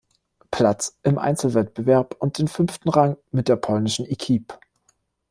[0.49, 4.57] Platz im Einzelwettbewerb und den fünften Rang mit der polnischen Equipe.